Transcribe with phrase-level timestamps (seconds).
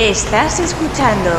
[0.00, 1.30] Estás escuchando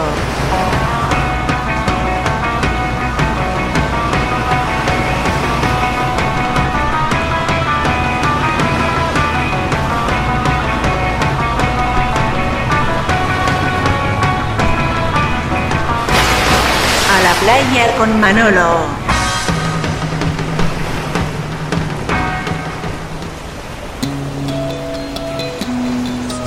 [17.10, 19.01] A la playa con Manolo.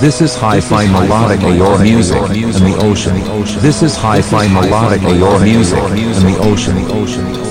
[0.04, 3.14] This is hi-fi melodic AOR music in the ocean.
[3.62, 7.43] This is hi-fi melodic AOR music in the ocean.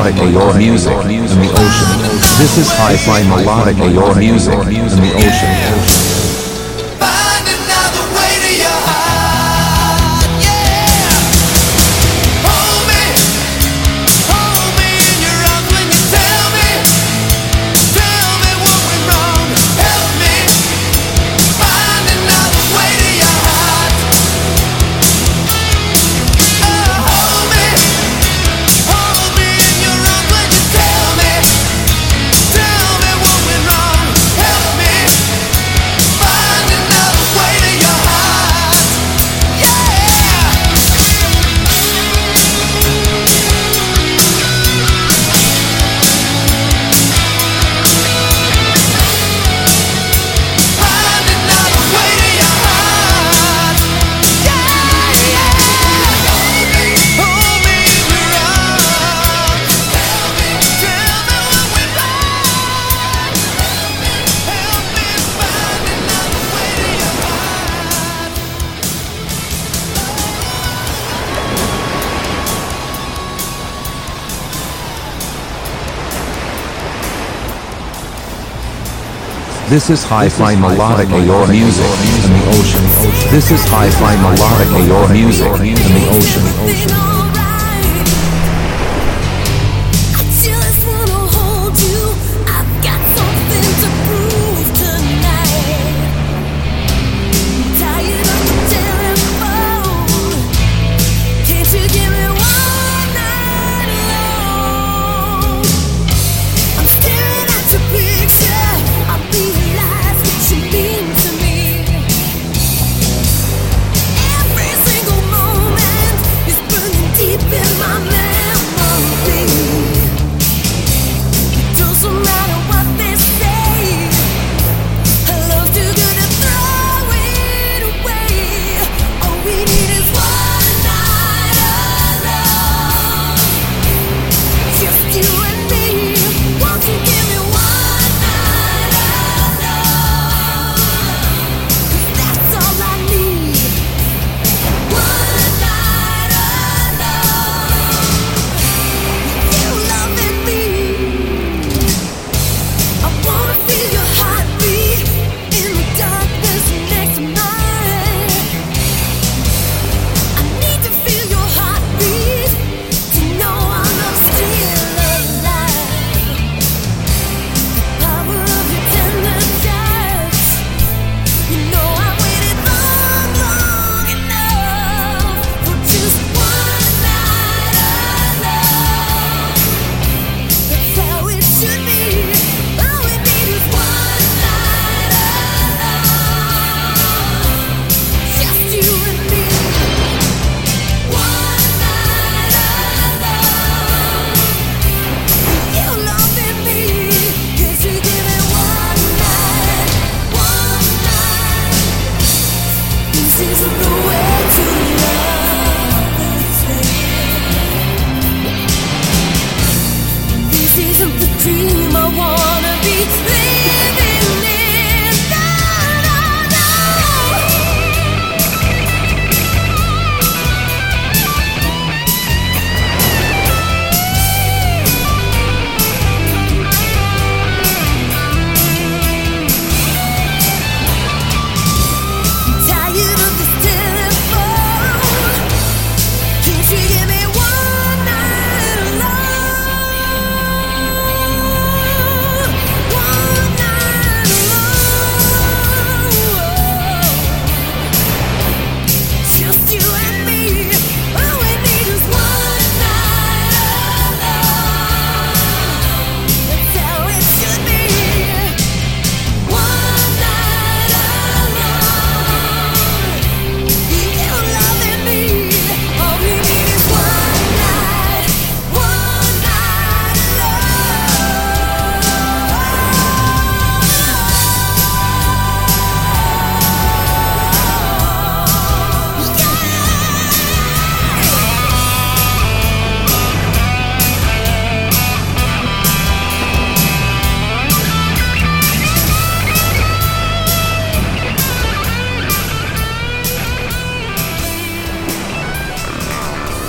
[0.00, 2.10] Melodic AOR music in the ocean.
[2.38, 5.79] This is hi-fi melodic AOR music in the ocean.
[79.80, 83.30] This is hi-fi melodic AOR music in the ocean.
[83.30, 87.09] This is hi-fi melodic AOR music in the ocean.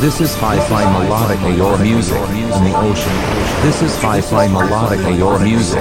[0.01, 3.13] This is hi-fi melodic AOR music in the ocean.
[3.61, 5.79] This is hi-fi melodic AOR music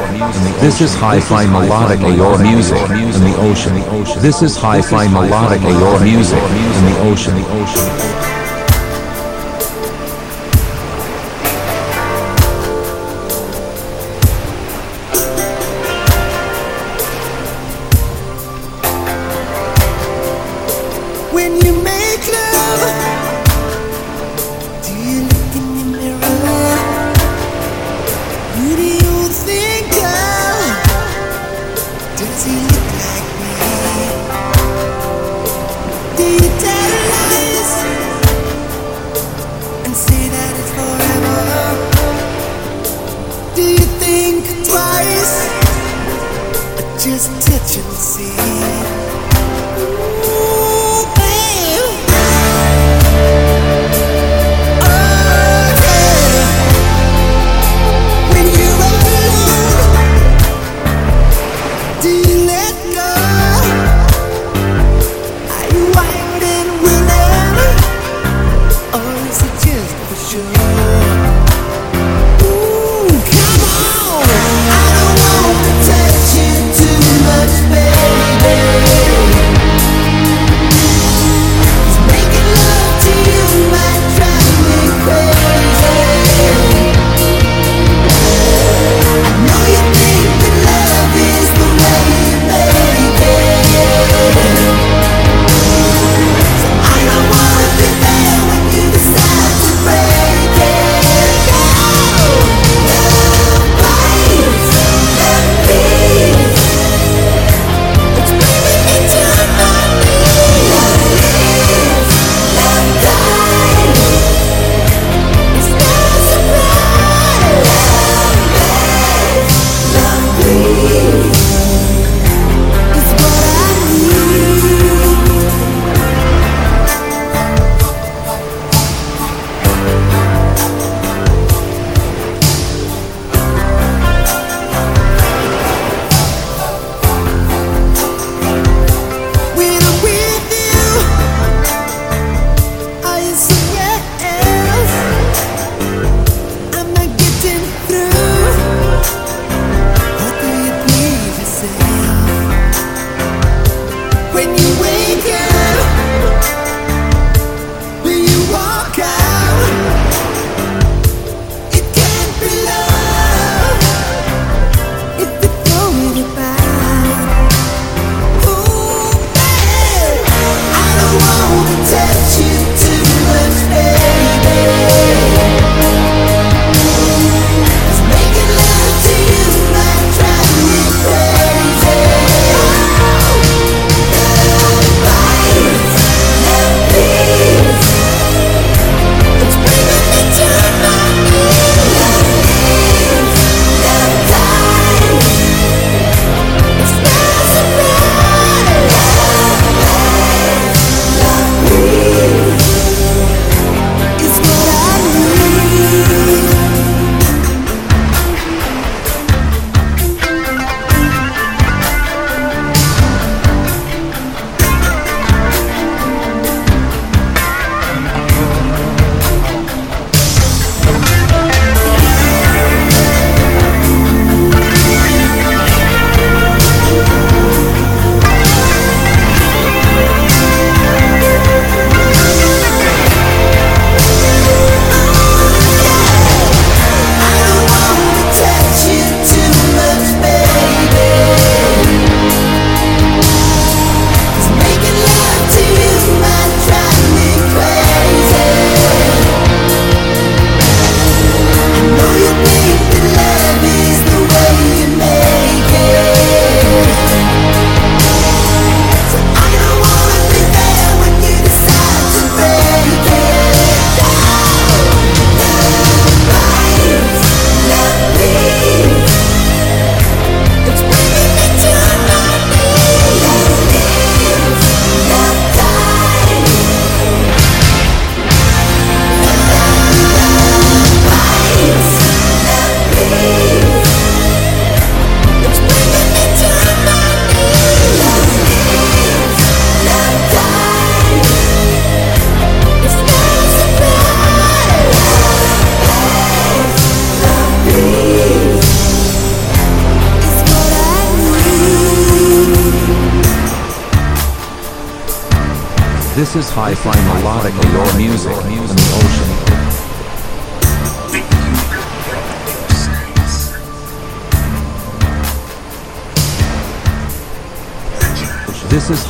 [0.61, 3.77] This is hi-fi melodic AOR music in the ocean.
[4.21, 8.30] This is hi-fi melodic AOR music in the ocean.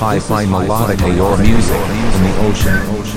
[0.00, 3.09] Hi-fi melodic your music in the ocean.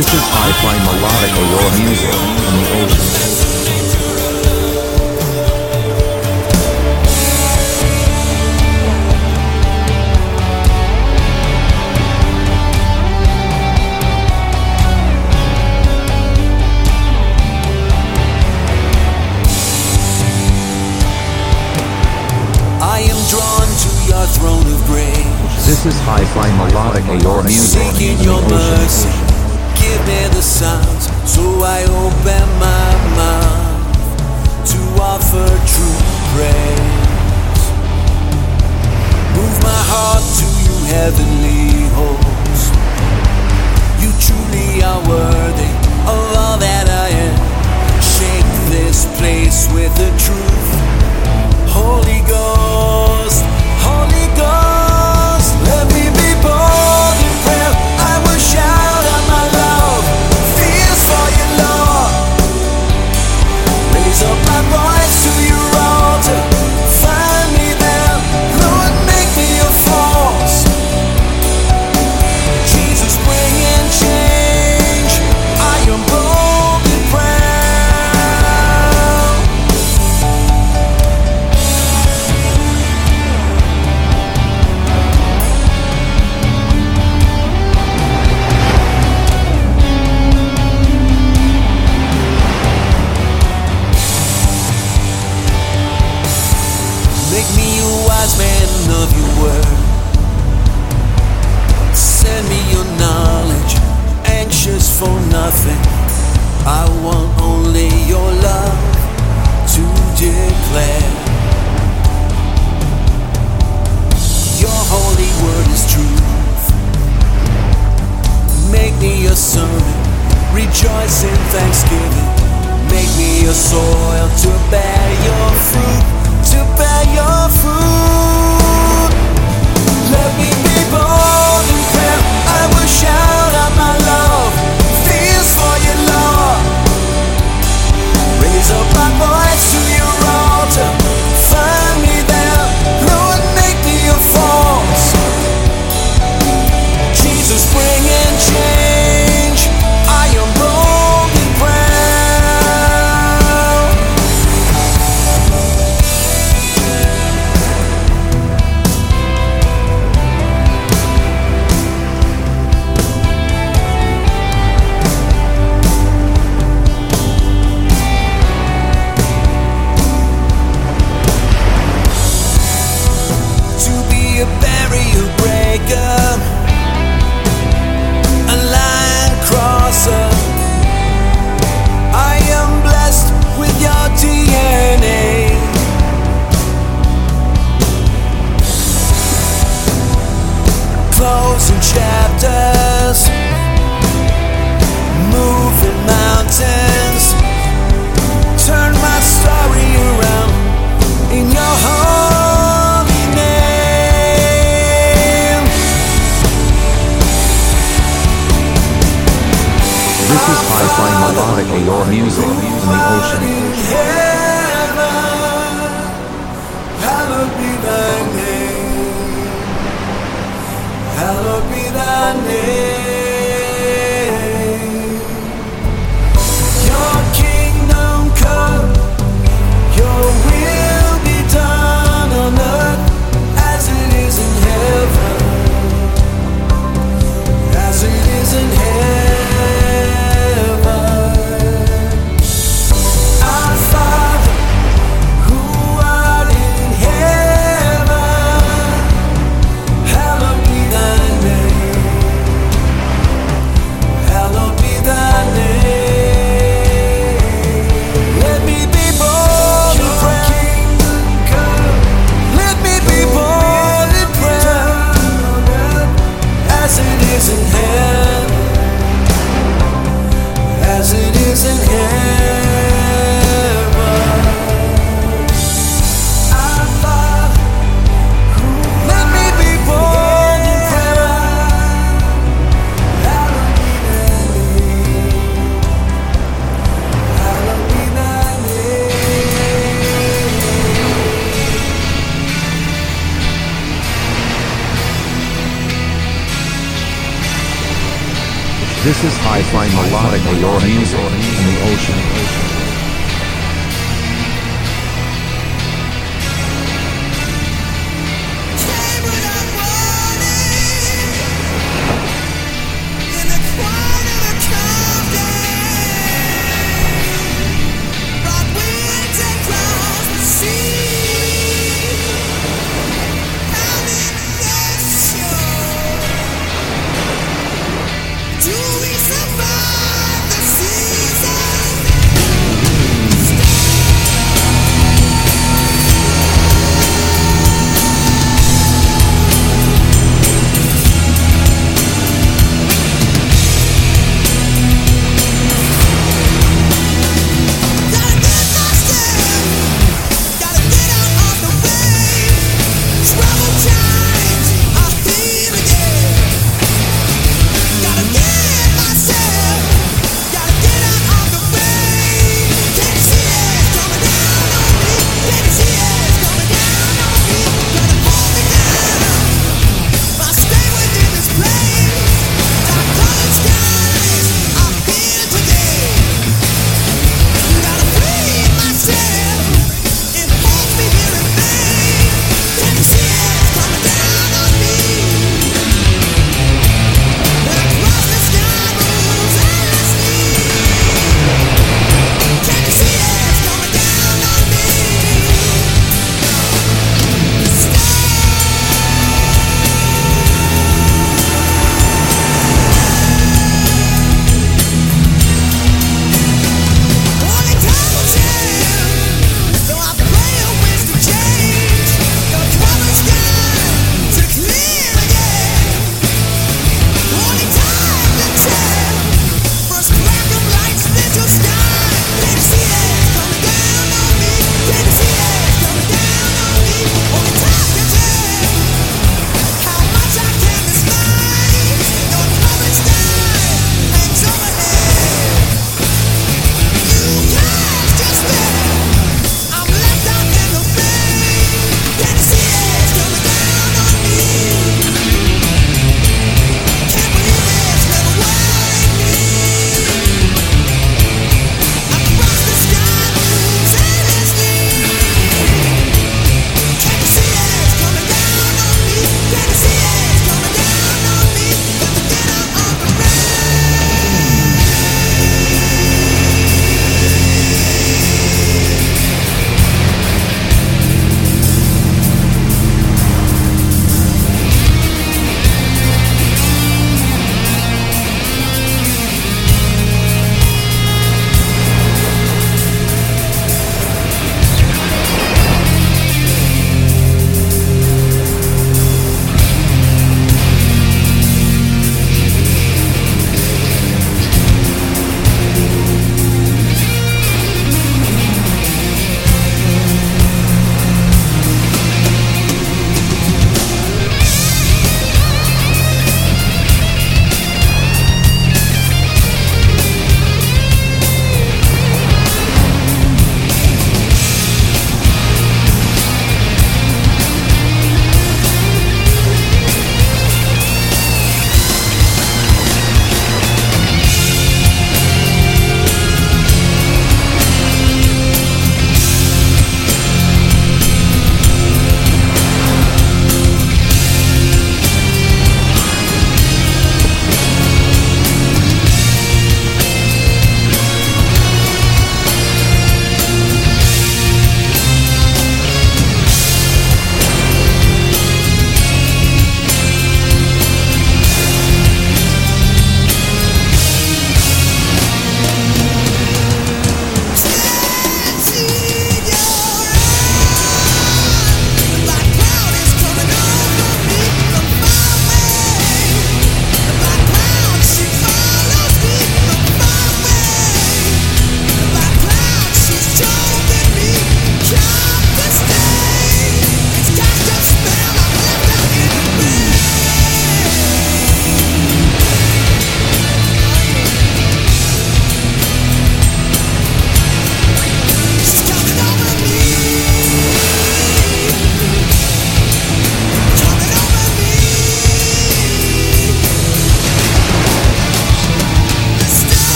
[0.00, 3.04] This is hi-fi melodic AOR music from the ocean.
[25.66, 27.82] This is hi-fi melodic AOR music.
[27.82, 29.29] Seeking your mercy
[30.40, 32.88] the sounds, so I open my
[33.20, 33.84] mouth
[34.72, 34.80] to
[35.12, 36.00] offer true
[36.32, 37.62] praise.
[39.36, 42.72] Move my heart to you, heavenly host.
[44.00, 45.72] You truly are worthy
[46.08, 47.38] of all that I am.
[48.00, 50.70] Shake this place with the truth.
[51.68, 53.44] Holy Ghost,
[53.84, 54.89] Holy Ghost.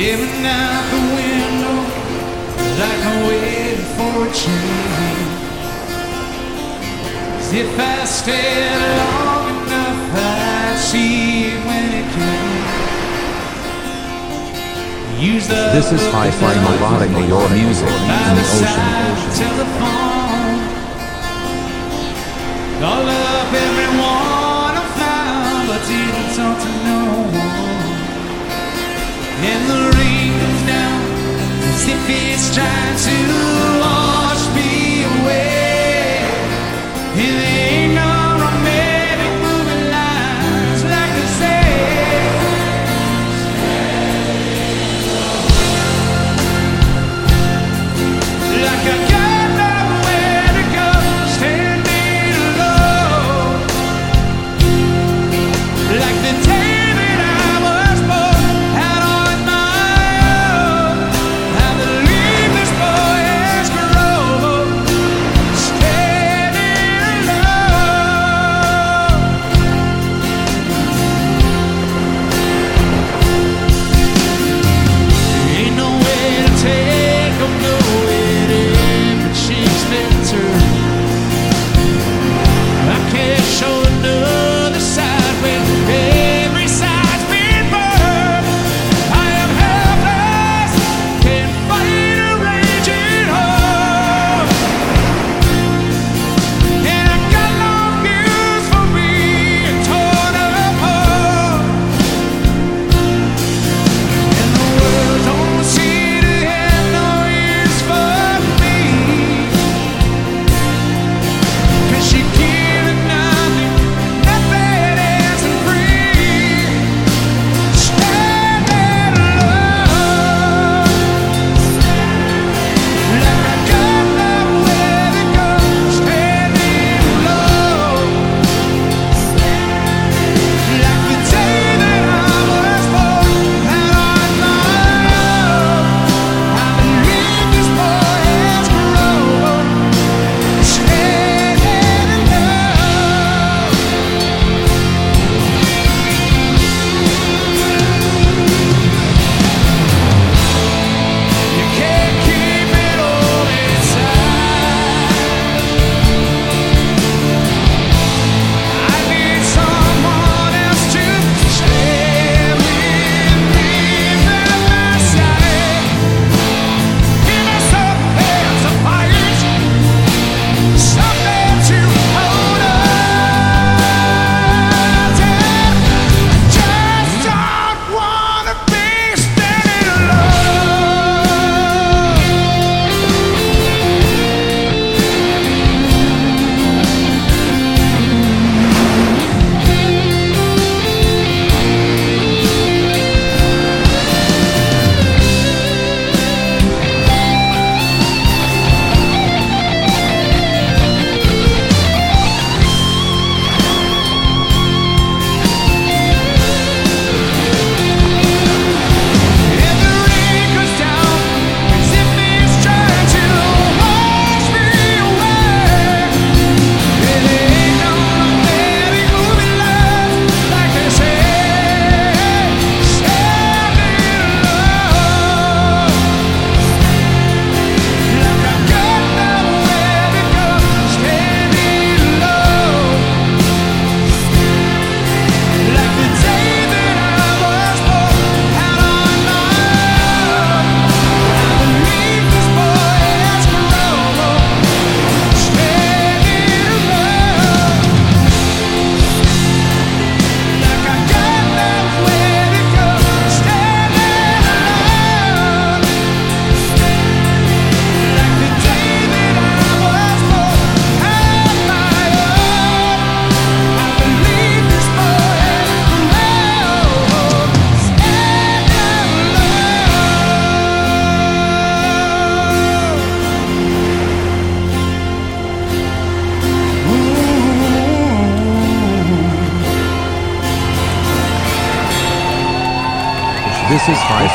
[0.00, 1.76] Staring out the window
[2.80, 5.28] like I'm waiting for a change.
[7.52, 8.08] If I
[8.96, 12.64] long enough, I'd see when it came.
[15.20, 18.80] Use the this is hi-fi melodic AOR music in the ocean.
[19.36, 20.60] Telephone.
[22.80, 27.00] Call up everyone I found, but didn't talk to no
[27.36, 27.79] one
[29.42, 31.00] and the rain comes down
[31.70, 34.09] as if it's trying to.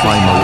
[0.04, 0.35] Lifeline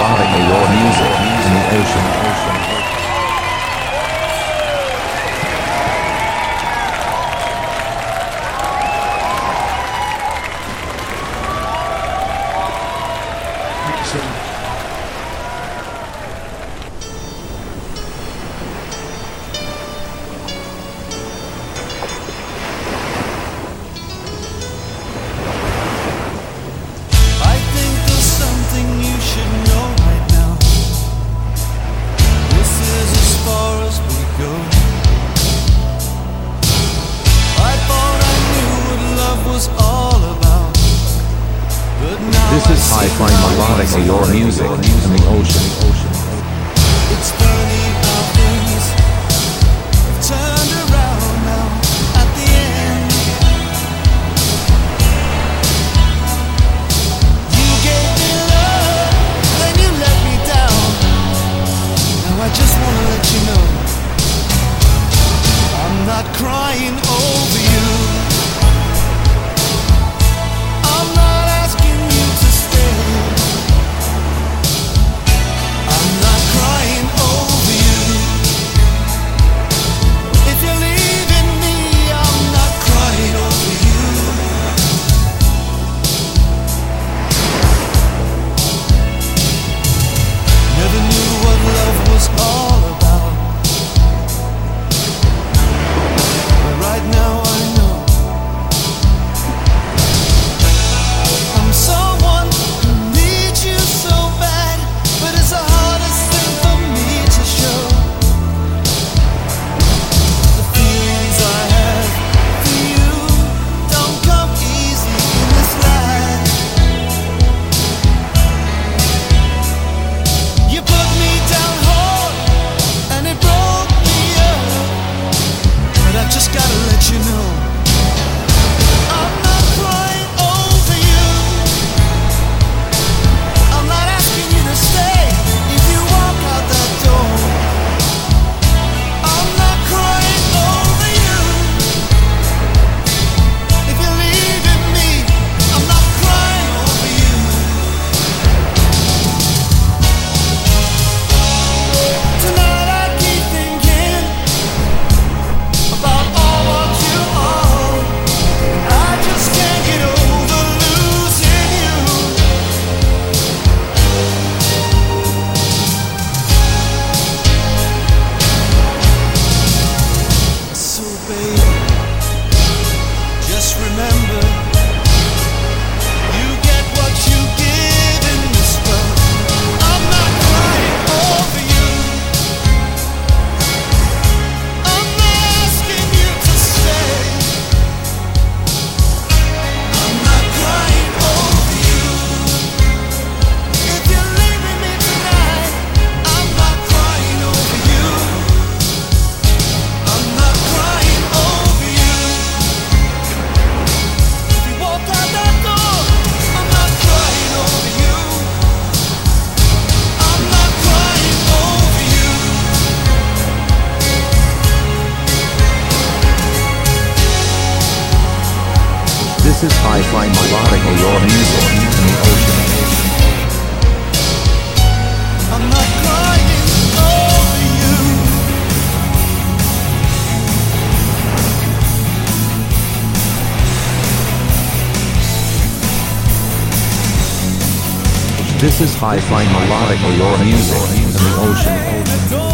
[238.63, 242.52] This is hi-fi melodic AOR music in the ocean.「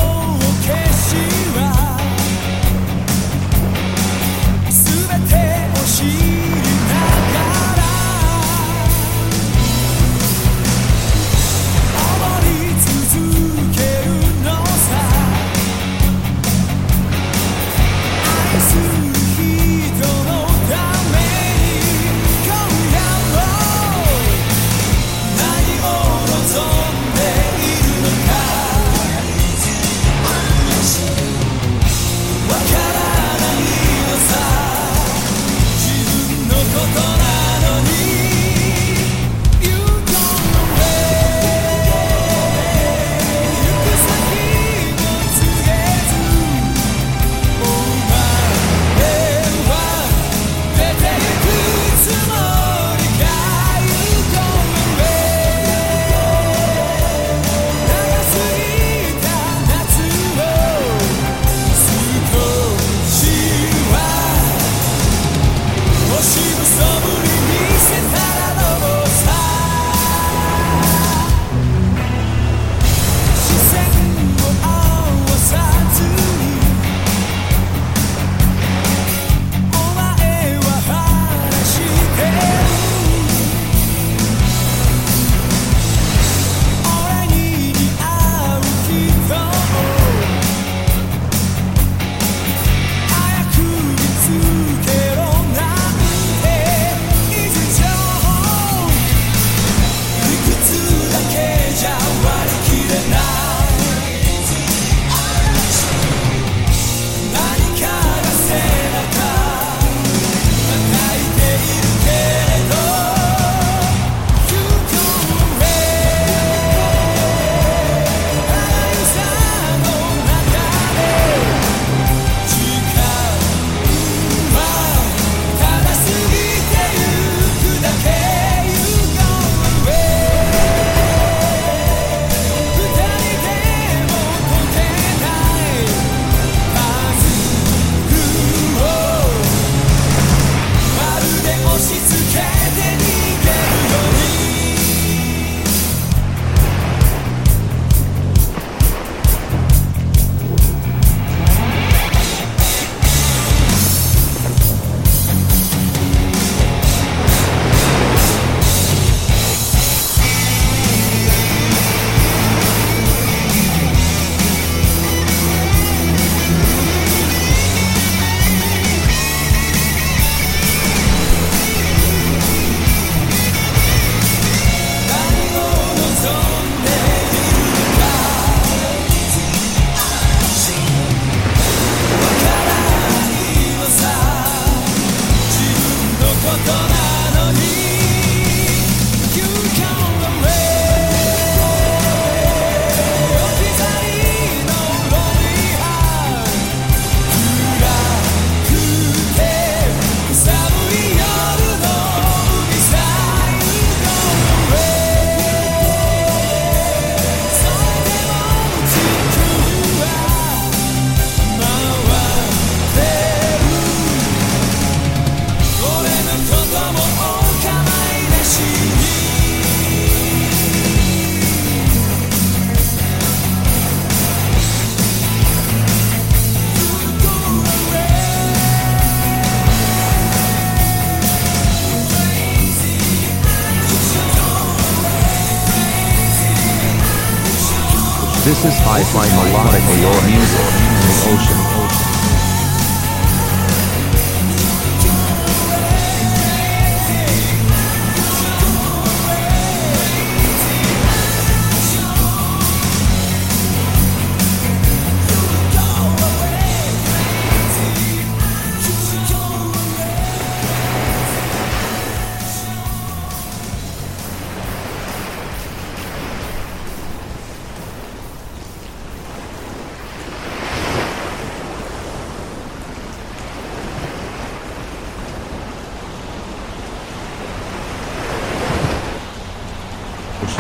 [239.24, 240.37] is hi-fi melodic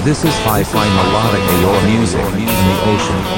[0.08, 3.37] This is hi-fi melodic AOR music in the ocean.「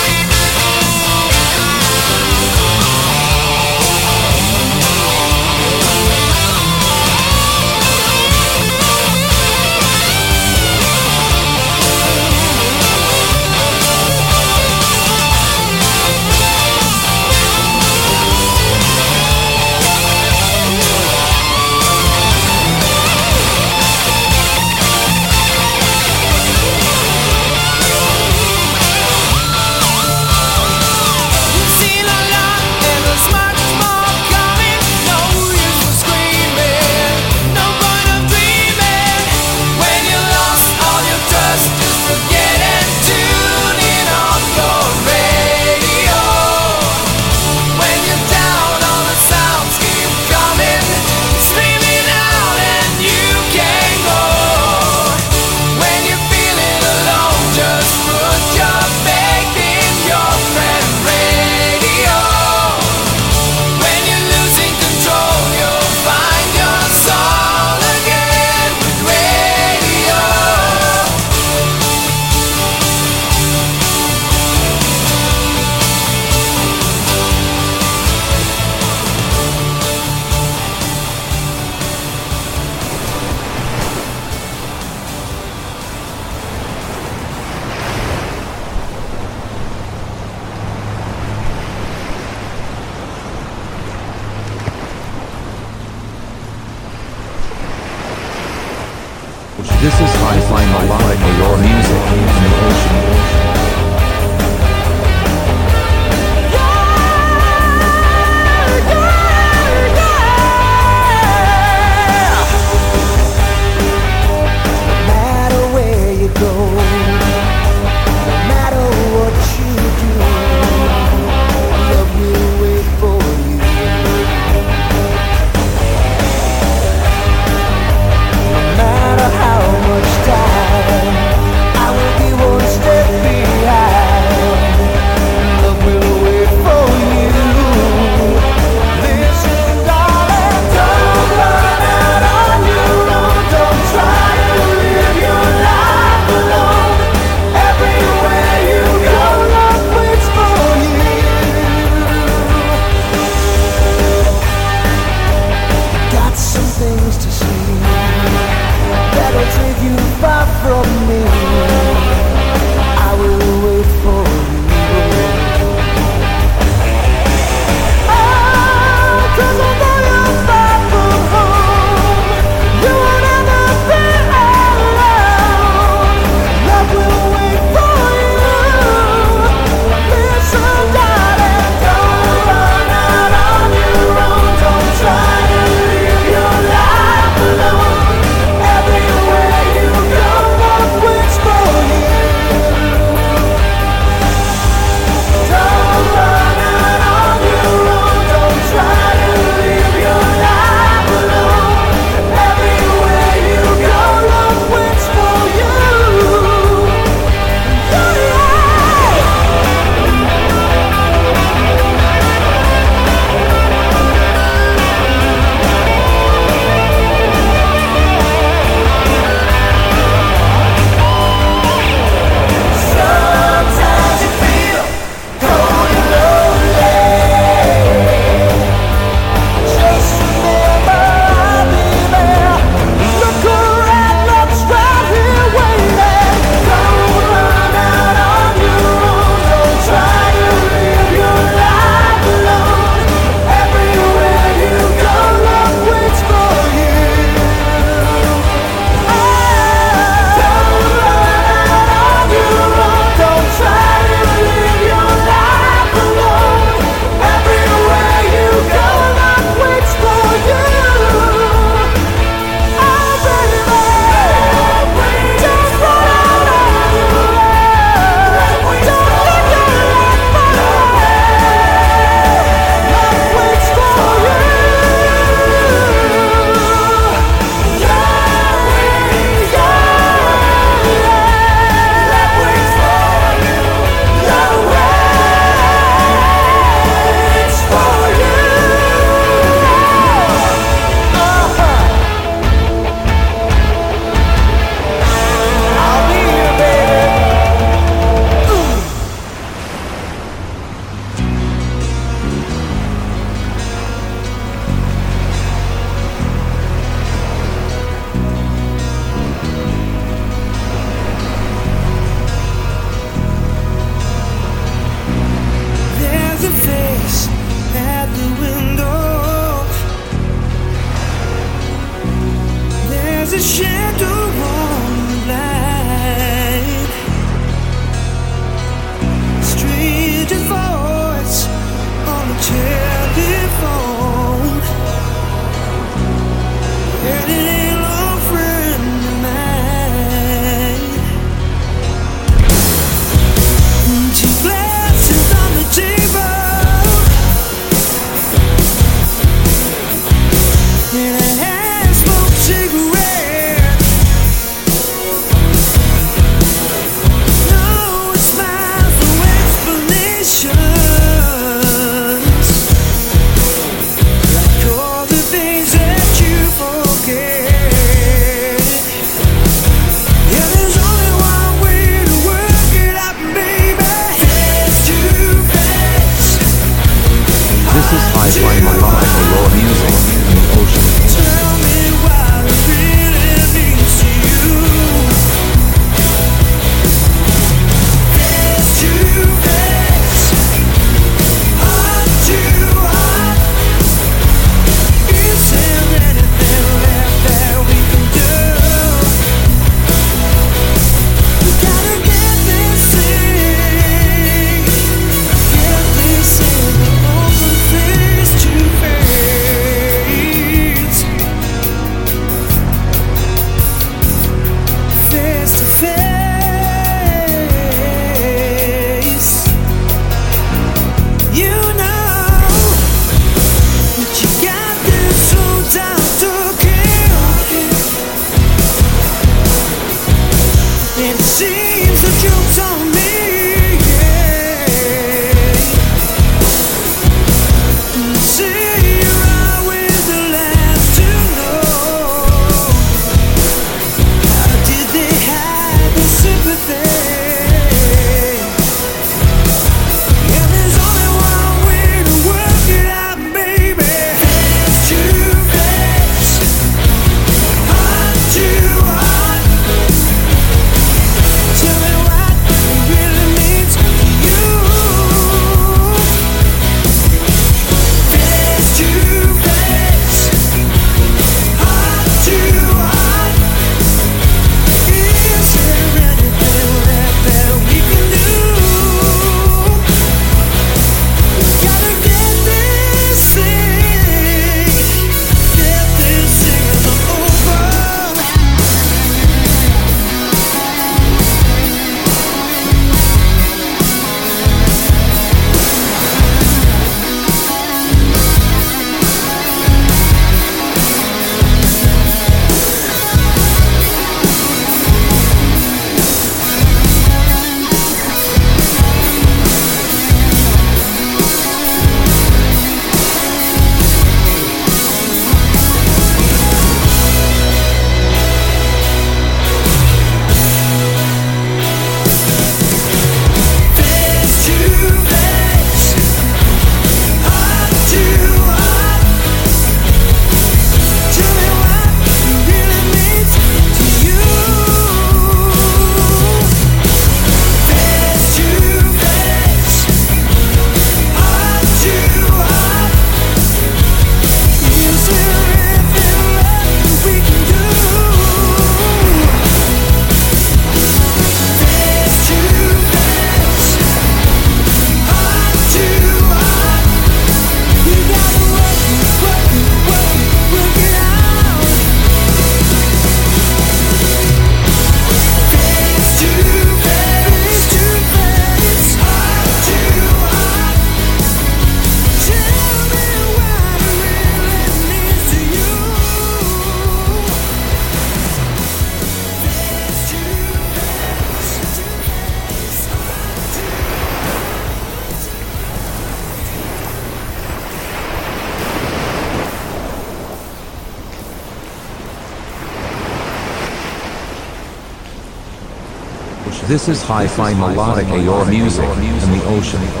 [596.71, 600.00] This is hi-fi melodic AOR music in the ocean.